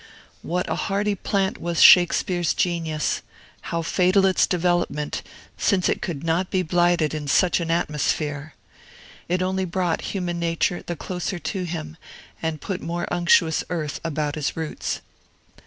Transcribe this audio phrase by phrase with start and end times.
[0.41, 3.21] What a hardy plant was Shakespeare's genius,
[3.69, 5.21] how fatal its development,
[5.59, 8.55] since it could not be blighted in such an atmosphere!
[9.29, 11.97] It only brought human nature the closer to him,
[12.41, 15.01] and put more unctuous earth about his roots.